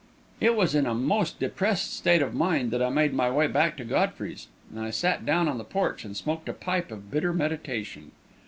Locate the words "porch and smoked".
5.63-6.49